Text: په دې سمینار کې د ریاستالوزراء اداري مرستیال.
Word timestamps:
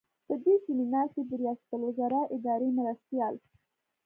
په 0.27 0.33
دې 0.43 0.55
سمینار 0.65 1.07
کې 1.13 1.21
د 1.29 1.31
ریاستالوزراء 1.41 2.25
اداري 2.35 2.69
مرستیال. 2.79 3.35